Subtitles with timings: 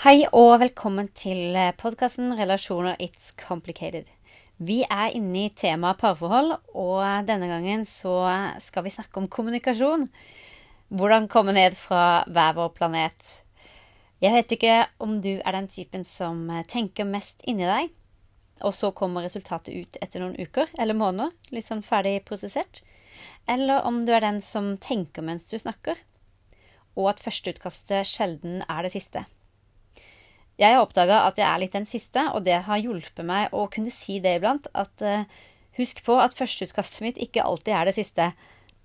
[0.00, 4.06] Hei og velkommen til podkasten 'Relasjoner It's Complicated'.
[4.56, 8.14] Vi er inne i temaet parforhold, og denne gangen så
[8.64, 10.08] skal vi snakke om kommunikasjon.
[10.88, 13.42] Hvordan komme ned fra hver vår planet.
[14.22, 17.90] Jeg vet ikke om du er den typen som tenker mest inni deg,
[18.62, 22.80] og så kommer resultatet ut etter noen uker eller måneder, litt sånn ferdig prosessert.
[23.46, 26.00] Eller om du er den som tenker mens du snakker,
[26.96, 29.26] og at førsteutkastet sjelden er det siste.
[30.60, 33.64] Jeg har oppdaga at jeg er litt den siste, og det har hjulpet meg å
[33.72, 34.68] kunne si det iblant.
[34.76, 35.24] At uh,
[35.80, 38.30] husk på at førsteutkastet mitt ikke alltid er det siste.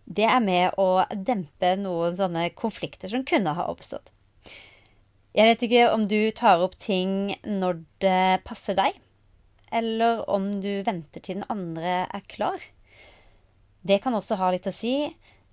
[0.05, 4.13] Det er med å dempe noen sånne konflikter som kunne ha oppstått.
[5.35, 8.95] Jeg vet ikke om du tar opp ting når det passer deg,
[9.67, 12.61] eller om du venter til den andre er klar.
[13.83, 14.95] Det kan også ha litt å si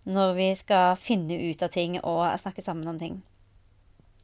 [0.06, 3.18] når vi skal finne ut av ting og snakke sammen om ting.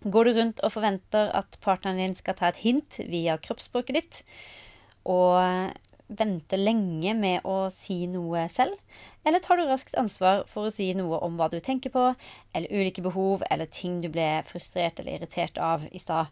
[0.07, 4.19] Går du rundt og forventer at partneren din skal ta et hint via kroppsspråket ditt,
[5.09, 5.75] og
[6.09, 8.79] venter lenge med å si noe selv?
[9.27, 12.13] Eller tar du raskt ansvar for å si noe om hva du tenker på,
[12.55, 16.31] eller ulike behov, eller ting du ble frustrert eller irritert av i stad?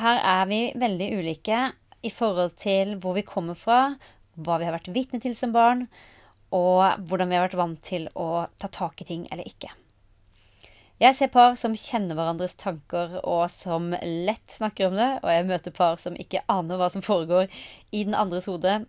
[0.00, 1.60] Her er vi veldig ulike
[2.04, 3.94] i forhold til hvor vi kommer fra,
[4.34, 5.86] hva vi har vært vitne til som barn,
[6.54, 9.70] og hvordan vi har vært vant til å ta tak i ting eller ikke.
[11.02, 15.46] Jeg ser par som kjenner hverandres tanker og som lett snakker om det, og jeg
[15.48, 17.48] møter par som ikke aner hva som foregår
[17.90, 18.84] i den andres hode,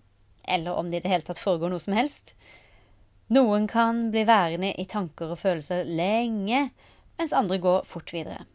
[0.46, 2.36] eller om det i det hele tatt foregår noe som helst.
[3.34, 6.68] Noen kan bli værende i tanker og følelser lenge,
[7.18, 8.46] mens andre går fort videre.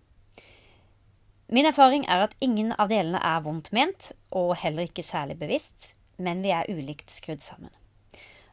[1.50, 5.96] Min erfaring er at ingen av delene er vondt ment, og heller ikke særlig bevisst,
[6.22, 7.72] men vi er ulikt skrudd sammen.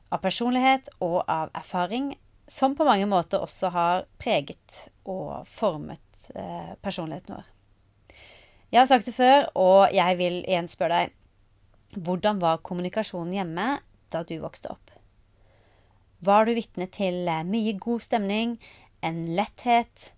[0.10, 2.16] Av personlighet og av erfaring
[2.48, 7.50] som på mange måter også har preget og formet eh, personligheten vår.
[8.72, 11.16] Jeg har sagt det før, og jeg vil igjen spørre deg
[12.04, 13.68] hvordan var kommunikasjonen hjemme
[14.12, 14.92] da du vokste opp?
[16.20, 18.58] Var du vitne til eh, mye god stemning,
[19.06, 20.12] en letthet,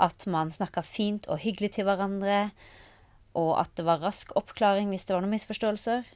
[0.00, 2.50] at man snakka fint og hyggelig til hverandre,
[3.36, 6.06] og at det var rask oppklaring hvis det var noen misforståelser?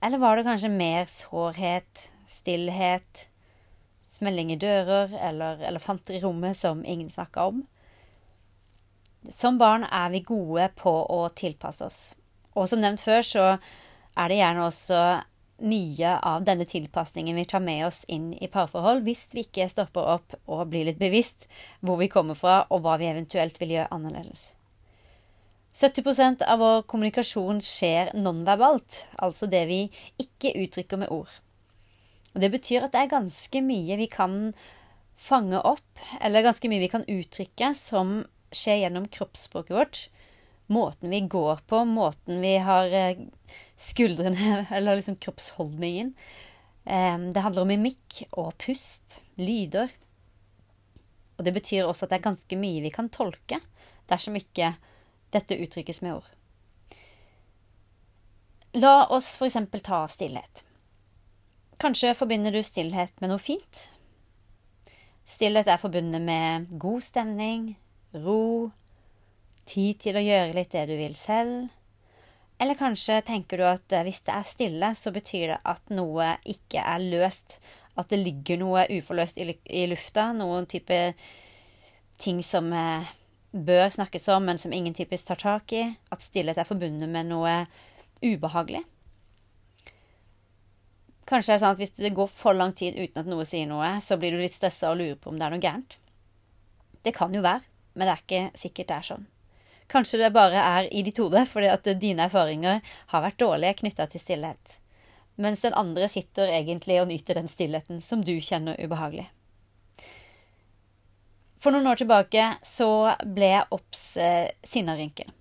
[0.00, 3.29] Eller var det kanskje mer sårhet, stillhet,
[4.20, 7.64] smelling i dører eller elefanter i rommet som ingen snakker om.
[9.28, 12.00] Som barn er vi gode på å tilpasse oss.
[12.56, 13.46] Og som nevnt før, så
[14.16, 15.02] er det gjerne også
[15.60, 20.08] mye av denne tilpasningen vi tar med oss inn i parforhold, hvis vi ikke stopper
[20.16, 21.46] opp og blir litt bevisst
[21.84, 24.54] hvor vi kommer fra, og hva vi eventuelt vil gjøre annerledes.
[25.76, 29.84] 70% av vår kommunikasjon skjer nonverbalt, altså det vi
[30.20, 31.30] ikke uttrykker med ord.
[32.34, 34.52] Og Det betyr at det er ganske mye vi kan
[35.20, 38.22] fange opp, eller ganske mye vi kan uttrykke, som
[38.54, 40.02] skjer gjennom kroppsspråket vårt.
[40.70, 43.24] Måten vi går på, måten vi har eh,
[43.76, 46.14] skuldrene Eller liksom kroppsholdningen.
[46.84, 49.90] Det handler om mimikk og pust, lyder.
[51.36, 53.60] Og det betyr også at det er ganske mye vi kan tolke
[54.10, 54.72] dersom ikke
[55.34, 56.30] dette uttrykkes med ord.
[58.80, 59.58] La oss f.eks.
[59.82, 60.64] ta stillhet.
[61.80, 63.86] Kanskje forbinder du stillhet med noe fint?
[65.24, 67.70] Stillhet er forbundet med god stemning,
[68.12, 68.68] ro,
[69.64, 71.70] tid til å gjøre litt det du vil selv.
[72.60, 76.34] Eller kanskje tenker du at eh, hvis det er stille, så betyr det at noe
[76.44, 77.56] ikke er løst.
[77.96, 80.34] At det ligger noe uforløst i lufta.
[80.36, 81.00] Noen type
[82.20, 83.08] ting som eh,
[83.56, 85.86] bør snakkes om, men som ingen typisk tar tak i.
[86.12, 87.62] At stillhet er forbundet med noe
[88.20, 88.84] ubehagelig.
[91.30, 93.68] Kanskje det er sånn at hvis det går for lang tid uten at noe sier
[93.70, 95.98] noe, så blir du litt stressa og lurer på om det er noe gærent.
[97.06, 97.62] Det kan jo være,
[97.94, 99.28] men det er ikke sikkert det er sånn.
[99.90, 102.82] Kanskje det bare er i ditt hode fordi at dine erfaringer
[103.14, 104.76] har vært dårlige knytta til stillhet,
[105.38, 109.28] mens den andre sitter egentlig og nyter den stillheten som du kjenner ubehagelig.
[111.60, 112.90] For noen år tilbake så
[113.22, 115.34] ble jeg obs eh, sinnarynken.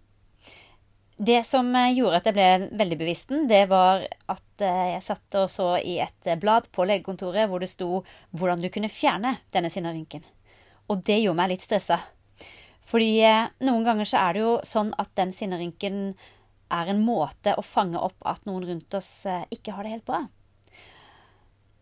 [1.20, 5.36] Det som eh, gjorde at jeg ble veldig bevisst det var at eh, jeg satt
[5.42, 8.06] og så i et eh, blad på legekontoret hvor det sto
[8.40, 10.24] hvordan du kunne fjerne denne sinnarynken.
[10.88, 12.00] Og det gjorde meg litt stressa.
[12.88, 13.12] Fordi
[13.68, 16.00] noen ganger så er det jo sånn at den sinnarynken
[16.72, 20.24] er en måte å fange opp at noen rundt oss ikke har det helt bra.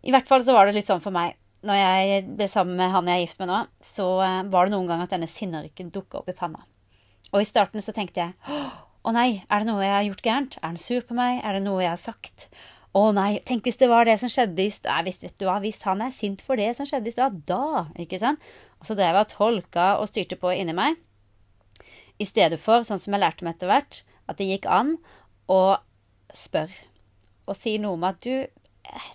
[0.04, 1.38] I hvert fall så var det litt sånn for meg.
[1.68, 4.10] Når jeg ble sammen med han jeg er gift med nå, så
[4.50, 6.66] var det noen ganger at denne sinnarynken dukka opp i panna.
[7.31, 8.57] Og i starten så tenkte jeg
[9.06, 10.58] å nei, er det noe jeg har gjort gærent?
[10.62, 11.40] Er han sur på meg?
[11.46, 12.48] Er det noe jeg har sagt?
[12.98, 15.06] Å nei, tenk hvis det var det som skjedde i stad.
[15.06, 17.86] Hvis, vet du hva, hvis han er sint for det som skjedde i stad, da,
[18.00, 18.44] ikke sant?
[18.82, 20.98] Og så drev jeg og tolka og styrte på inni meg.
[22.18, 24.96] I stedet for, sånn som jeg lærte meg etter hvert, at det gikk an
[25.52, 25.78] å
[26.36, 26.88] spørre.
[27.48, 28.48] Og si noe om at du,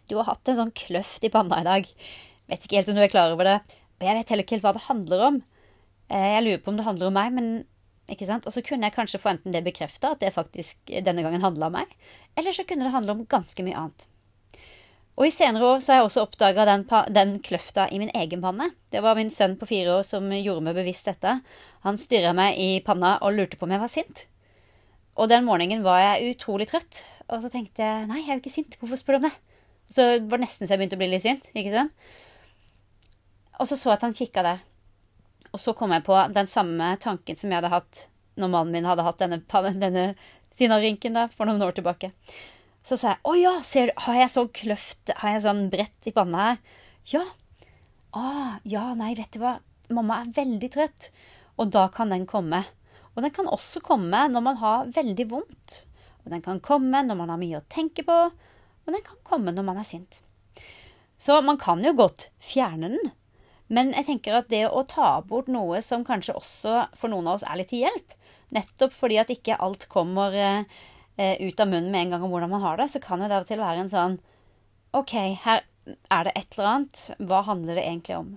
[0.09, 1.89] du har hatt en sånn kløft i panna i dag.
[2.51, 3.59] Vet ikke helt om du er klar over det.
[3.99, 5.43] Og jeg vet heller ikke helt hva det handler om.
[6.09, 7.51] Eh, jeg lurer på om det handler om meg, men
[8.11, 8.47] ikke sant?
[8.49, 11.69] Og så kunne jeg kanskje få enten det bekrefta, at det faktisk denne gangen handla
[11.69, 11.93] om meg,
[12.39, 14.09] eller så kunne det handle om ganske mye annet.
[15.13, 18.41] Og i senere år så har jeg også oppdaga den, den, kløfta i min egen
[18.41, 18.71] panne.
[18.91, 21.37] Det var min sønn på fire år som gjorde meg bevisst dette.
[21.85, 24.25] Han stirra meg i panna og lurte på om jeg var sint.
[25.21, 28.43] Og den morgenen var jeg utrolig trøtt, og så tenkte jeg nei, jeg er jo
[28.43, 29.35] ikke sint, hvorfor spør du om det?
[29.93, 32.13] Så var det nesten så jeg begynte å bli litt sint, ikke sant?
[33.61, 34.63] Og så så jeg at han kikka der.
[35.53, 38.07] Og så kom jeg på den samme tanken som jeg hadde hatt
[38.41, 39.43] når mannen min hadde hatt denne,
[39.85, 40.07] denne
[40.57, 42.13] sinnarinken da, for noen år tilbake.
[42.83, 46.09] Så sa jeg 'Å ja, ser du, har jeg sånn kløft, har jeg sånn brett
[46.09, 46.59] i panna her?'
[47.07, 47.29] 'Ja.'
[48.13, 48.25] 'Å,
[48.65, 51.11] ja, nei, vet du hva, mamma er veldig trøtt.'
[51.61, 52.65] Og da kan den komme.
[53.15, 55.85] Og den kan også komme når man har veldig vondt.
[56.25, 58.19] Og den kan komme når man har mye å tenke på.
[58.33, 60.23] Og den kan komme når man er sint.
[61.21, 63.13] Så man kan jo godt fjerne den.
[63.73, 67.39] Men jeg tenker at det å ta bort noe som kanskje også for noen av
[67.39, 68.17] oss er litt til hjelp,
[68.53, 70.83] nettopp fordi at ikke alt kommer eh,
[71.17, 73.29] Eh, ut av munnen med en gang om hvordan man har det, så kan jo
[73.29, 74.15] det av og til være en sånn
[74.97, 75.13] OK,
[75.45, 75.61] her
[76.09, 77.03] er det et eller annet.
[77.21, 78.31] Hva handler det egentlig om?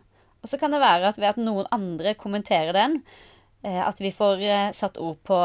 [0.43, 2.99] Og så kan det være at ved at noen andre kommenterer den,
[3.63, 4.43] eh, at vi får
[4.75, 5.39] satt ord på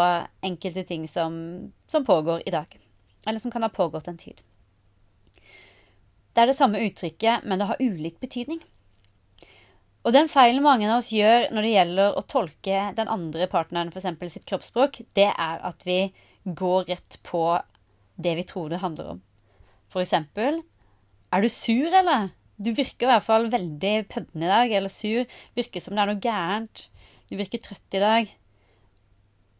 [0.46, 1.34] enkelte ting som,
[1.88, 2.74] som pågår i dag.
[3.26, 4.42] Eller som kan ha pågått en tid.
[6.34, 8.62] Det er det samme uttrykket, men det har ulik betydning.
[10.00, 13.90] Og den feilen mange av oss gjør når det gjelder å tolke den andre partneren,
[13.92, 14.32] f.eks.
[14.32, 16.00] sitt kroppsspråk, det er at vi
[16.44, 17.44] går rett på
[18.20, 19.22] det vi tror det handler om.
[19.92, 20.62] For eksempel
[21.30, 22.32] Er du sur, eller?
[22.58, 25.28] Du virker i hvert fall veldig pødden i dag, eller sur.
[25.54, 26.88] Virker som det er noe gærent.
[27.30, 28.32] Du virker trøtt i dag.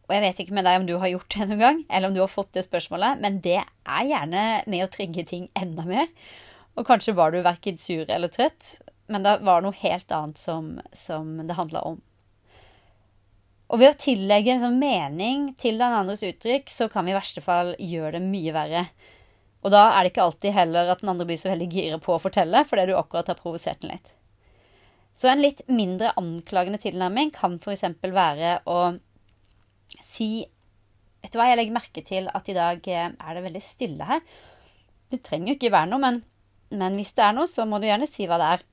[0.09, 2.17] Og jeg vet ikke med deg om du har gjort det noen gang, eller om
[2.17, 6.09] du har fått det spørsmålet, men det er gjerne med å trigge ting enda mer.
[6.75, 10.77] Og kanskje var du verken sur eller trøtt, men det var noe helt annet som,
[10.95, 11.99] som det handla om.
[13.71, 17.15] Og ved å tillegge en sånn mening til den andres uttrykk, så kan vi i
[17.15, 18.85] verste fall gjøre det mye verre.
[19.61, 22.15] Og da er det ikke alltid heller at den andre blir så veldig gira på
[22.15, 24.09] å fortelle, fordi du akkurat har provosert den litt.
[25.15, 27.85] Så en litt mindre anklagende tilnærming kan f.eks.
[28.01, 28.79] være å
[30.07, 30.47] si
[31.21, 34.05] Vet du hva, jeg legger merke til at i dag eh, er det veldig stille
[34.09, 34.23] her.
[35.13, 36.15] Det trenger jo ikke være noe, men,
[36.73, 38.63] men hvis det er noe, så må du gjerne si hva det er.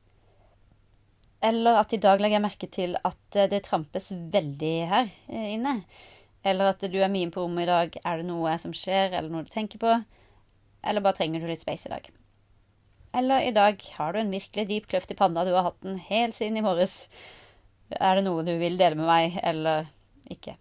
[1.44, 5.52] Eller at i dag legger jeg merke til at eh, det trampes veldig her eh,
[5.54, 5.80] inne.
[6.46, 7.98] Eller at du er mye på rommet i dag.
[8.02, 9.92] Er det noe som skjer, eller noe du tenker på?
[10.86, 12.08] Eller bare trenger du litt space i dag?
[13.18, 15.44] Eller i dag har du en virkelig dyp kløft i panna.
[15.46, 17.06] Du har hatt den helt siden i morges.
[17.94, 19.88] Er det noe du vil dele med meg, eller
[20.30, 20.58] ikke?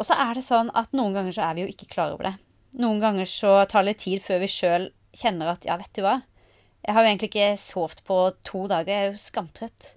[0.00, 2.30] Og så er det sånn at noen ganger så er vi jo ikke klar over
[2.30, 2.34] det.
[2.80, 6.04] Noen ganger så tar det litt tid før vi sjøl kjenner at ja, vet du
[6.06, 6.20] hva,
[6.80, 8.16] jeg har jo egentlig ikke sovet på
[8.46, 8.90] to dager.
[8.90, 9.92] Jeg er jo skamtrøtt.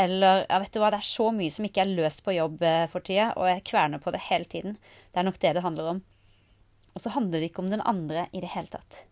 [0.00, 2.62] Eller ja, vet du hva, det er så mye som ikke er løst på jobb
[2.64, 4.78] eh, for tida, og jeg kverner på det hele tiden.
[5.12, 6.00] Det er nok det det handler om.
[6.92, 9.02] Og så handler det ikke om den andre i det hele tatt.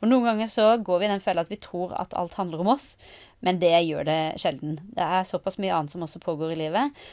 [0.00, 2.64] For noen ganger så går vi i den fella at vi tror at alt handler
[2.64, 2.94] om oss,
[3.44, 4.76] men det gjør det sjelden.
[4.96, 7.06] Det er såpass mye annet som også pågår i livet,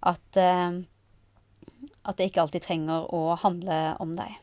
[0.00, 0.80] at, uh,
[2.08, 4.40] at det ikke alltid trenger å handle om deg.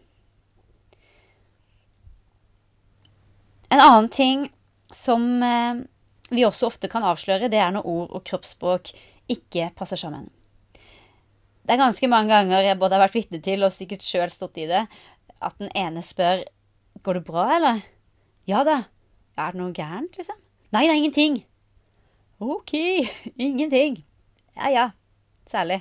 [3.70, 4.48] En annen ting
[4.94, 5.86] som eh,
[6.30, 8.94] vi også ofte kan avsløre, det er når ord og kroppsspråk
[9.30, 10.30] ikke passer sammen.
[11.64, 14.58] Det er ganske mange ganger jeg både har vært vitne til og sikkert sjøl stått
[14.58, 14.88] i det,
[15.40, 16.46] at den ene spør
[17.00, 17.78] Går det bra, eller?
[18.50, 18.82] Ja da.
[19.40, 20.36] Er det noe gærent, liksom?
[20.76, 21.38] Nei, det er ingenting.
[22.44, 22.74] OK,
[23.48, 24.02] ingenting.
[24.58, 24.86] Ja ja.
[25.48, 25.80] Særlig.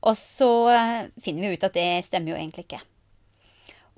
[0.00, 2.80] Og så eh, finner vi ut at det stemmer jo egentlig ikke.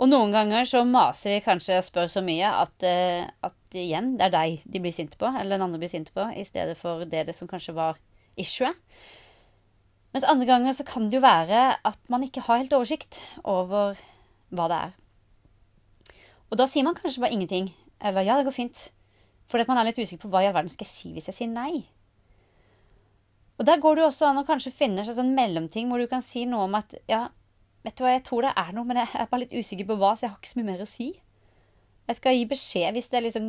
[0.02, 4.16] Og noen ganger så maser vi kanskje og spør så mye at, uh, at igjen,
[4.18, 6.75] det er deg de blir sinte på, eller den andre blir sinte på, i stedet
[6.80, 8.00] for det, det som kanskje var
[8.40, 8.75] issuet.
[10.12, 13.97] Mens andre ganger så kan det jo være at man ikke har helt oversikt over
[14.52, 14.99] hva det er.
[16.52, 17.71] Og da sier man kanskje bare ingenting.
[18.02, 18.90] Eller ja, det går fint.
[19.49, 21.30] Fordi at man er litt usikker på hva i all verden skal jeg si hvis
[21.30, 21.87] jeg sier nei.
[23.56, 26.11] Og der går det jo også an å kanskje finne en sånn mellomting hvor du
[26.11, 27.28] kan si noe om at ja,
[27.82, 29.96] Vet du hva, jeg tror det er noe, men jeg er bare litt usikker på
[29.98, 31.08] hva, så jeg har ikke så mye mer å si.
[32.06, 33.48] Jeg skal gi beskjed hvis jeg liksom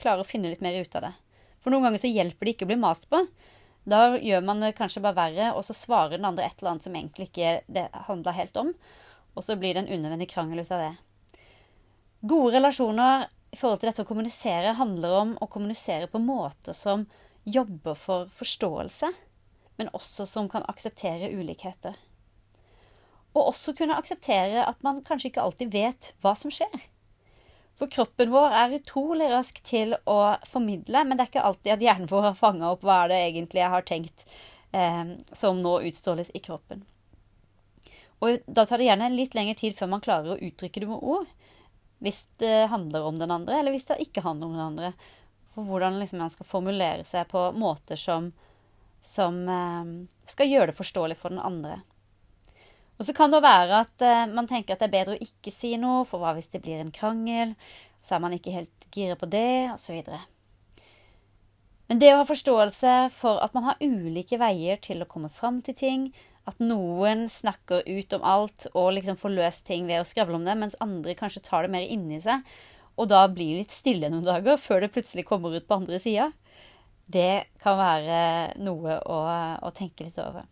[0.00, 1.12] klarer å finne litt mer ut av det.
[1.60, 3.20] For noen ganger så hjelper det ikke å bli mast på.
[3.84, 6.86] Da gjør man det kanskje bare verre, og så svarer den andre et eller annet
[6.86, 8.72] som egentlig ikke det handla helt om.
[9.34, 10.92] Og så blir det en unødvendig krangel ut av det.
[12.24, 17.04] Gode relasjoner i forhold til dette å kommunisere handler om å kommunisere på måter som
[17.44, 19.12] jobber for forståelse.
[19.76, 21.96] men også som kan akseptere ulikheter.
[23.34, 26.88] Og også kunne akseptere at man kanskje ikke alltid vet hva som skjer.
[27.74, 31.82] For kroppen vår er utrolig rask til å formidle, men det er ikke alltid at
[31.82, 34.26] hjernen vår har fanga opp hva det egentlig jeg har tenkt
[34.70, 36.84] eh, som nå utstråles i kroppen.
[38.22, 41.02] Og da tar det gjerne litt lengre tid før man klarer å uttrykke det med
[41.02, 41.26] ord.
[42.04, 44.92] Hvis det handler om den andre, eller hvis det ikke handler om den andre.
[45.54, 48.30] For hvordan liksom man skal formulere seg på måter som,
[49.02, 49.92] som eh,
[50.30, 51.80] skal gjøre det forståelig for den andre.
[52.98, 55.52] Og så kan det være at uh, man tenker at det er bedre å ikke
[55.54, 57.56] si noe, for hva hvis det blir en krangel?
[58.04, 60.04] Så er man ikke helt gira på det, osv.
[61.90, 65.60] Men det å ha forståelse for at man har ulike veier til å komme fram
[65.64, 66.06] til ting,
[66.48, 70.46] at noen snakker ut om alt og liksom får løst ting ved å skravle om
[70.46, 72.44] det, mens andre kanskje tar det mer inni seg,
[73.00, 76.30] og da blir litt stille noen dager før det plutselig kommer ut på andre sida,
[77.10, 78.18] det kan være
[78.64, 79.20] noe å,
[79.60, 80.46] å tenke litt over.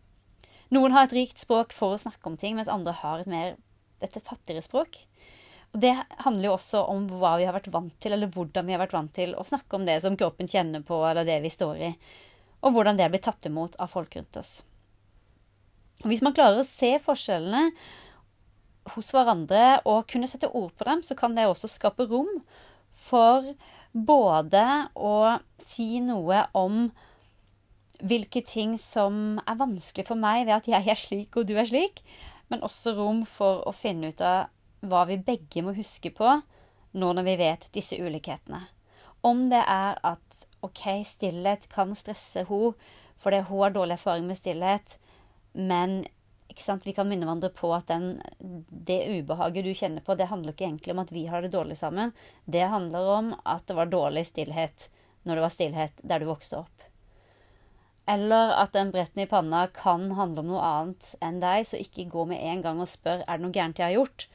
[0.73, 3.57] Noen har et rikt språk for å snakke om ting, mens andre har et mer
[4.02, 4.99] et fattigere språk.
[5.73, 5.93] Og Det
[6.25, 8.97] handler jo også om hva vi har vært vant til, eller hvordan vi har vært
[8.97, 11.93] vant til å snakke om det som kroppen kjenner på, eller det vi står i,
[12.62, 14.61] og hvordan det blir tatt imot av folk rundt oss.
[16.02, 17.71] Og Hvis man klarer å se forskjellene
[18.93, 22.43] hos hverandre og kunne sette ord på dem, så kan det også skape rom
[22.93, 23.55] for
[23.93, 24.64] både
[24.99, 26.91] å si noe om
[28.02, 31.68] hvilke ting som er vanskelig for meg ved at jeg er slik og du er
[31.68, 32.02] slik,
[32.50, 34.50] men også rom for å finne ut av
[34.82, 36.40] hva vi begge må huske på
[36.92, 38.64] nå når vi vet disse ulikhetene.
[39.23, 42.75] Om det er at OK, stillhet kan stresse henne
[43.23, 44.97] fordi hun har dårlig erfaring med stillhet,
[45.54, 46.00] men
[46.82, 48.18] vi kan minne hverandre på at den,
[48.68, 51.78] det ubehaget du kjenner på, det handler ikke egentlig om at vi har det dårlig
[51.78, 52.11] sammen.
[52.44, 54.88] Det handler om at det var dårlig stillhet
[55.23, 56.91] når det var stillhet der du vokste opp.
[58.11, 62.09] Eller at den bretten i panna kan handle om noe annet enn deg, så ikke
[62.11, 64.26] gå med en gang og spør er det noe gærent jeg har gjort,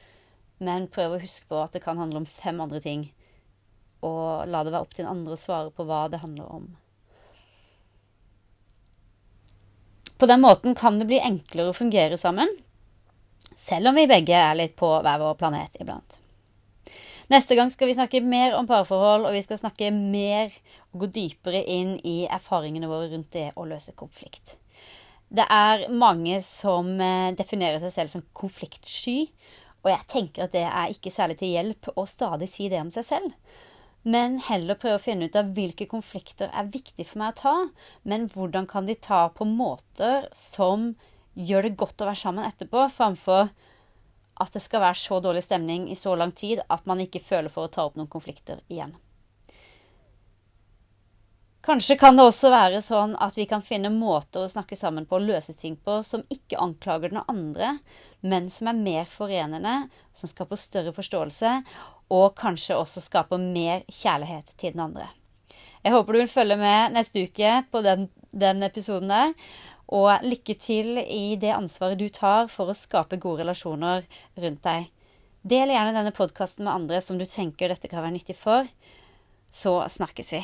[0.64, 3.08] men prøv å huske på at det kan handle om fem andre ting,
[4.00, 6.70] og la det være opp til den andre å svare på hva det handler om.
[10.18, 12.50] På den måten kan det bli enklere å fungere sammen,
[13.54, 16.18] selv om vi begge er litt på hver vår planet iblant.
[17.28, 20.54] Neste gang skal vi snakke mer om parforhold, og vi skal snakke mer
[20.94, 24.56] og gå dypere inn i erfaringene våre rundt det å løse konflikt.
[25.28, 29.26] Det er mange som eh, definerer seg selv som konfliktsky,
[29.84, 32.92] og jeg tenker at det er ikke særlig til hjelp å stadig si det om
[32.94, 33.36] seg selv.
[34.08, 37.56] Men heller prøve å finne ut av hvilke konflikter er viktig for meg å ta,
[38.08, 40.94] men hvordan kan de ta på måter som
[41.36, 43.50] gjør det godt å være sammen etterpå, framfor
[44.40, 47.52] at det skal være så dårlig stemning i så lang tid at man ikke føler
[47.52, 48.94] for å ta opp noen konflikter igjen.
[51.68, 55.18] Kanskje kan det også være sånn at vi kan finne måter å snakke sammen på
[55.18, 57.74] og løse ting på som ikke anklager den andre,
[58.24, 59.74] men som er mer forenende,
[60.16, 61.50] som skaper større forståelse,
[62.08, 65.10] og kanskje også skaper mer kjærlighet til den andre.
[65.84, 69.36] Jeg håper du vil følge med neste uke på den, den episoden der.
[69.88, 74.04] Og lykke til i det ansvaret du tar for å skape gode relasjoner
[74.36, 74.88] rundt deg.
[75.48, 78.68] Del gjerne denne podkasten med andre som du tenker dette kan være nyttig for.
[79.54, 80.42] Så snakkes vi.